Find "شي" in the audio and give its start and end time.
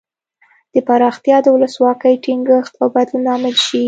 3.65-3.79